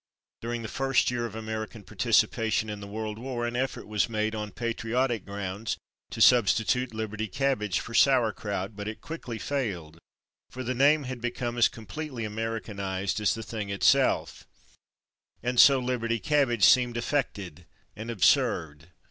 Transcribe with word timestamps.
During 0.41 0.63
the 0.63 0.67
first 0.67 1.11
year 1.11 1.27
of 1.27 1.35
American 1.35 1.83
participation 1.83 2.71
in 2.71 2.79
the 2.79 2.87
World 2.87 3.19
War 3.19 3.45
an 3.45 3.55
effort 3.55 3.85
was 3.87 4.09
made, 4.09 4.33
on 4.33 4.49
patriotic 4.51 5.25
grounds, 5.27 5.77
to 6.09 6.19
substitute 6.19 6.89
/liberty 6.89 7.31
cabbage/ 7.31 7.79
for 7.79 7.93
/sour 7.93 8.33
kraut/, 8.33 8.75
but 8.75 8.87
it 8.87 8.99
quickly 8.99 9.37
failed, 9.37 9.99
for 10.49 10.63
the 10.63 10.73
name 10.73 11.03
had 11.03 11.21
become 11.21 11.55
as 11.55 11.69
completely 11.69 12.25
Americanized 12.25 13.19
as 13.21 13.35
the 13.35 13.43
thing 13.43 13.69
itself, 13.69 14.47
and 15.43 15.59
so 15.59 15.79
/liberty 15.79 16.19
cabbage/ 16.19 16.63
seemed 16.65 16.97
affected 16.97 17.67
and 17.95 18.09
absurd. 18.09 18.89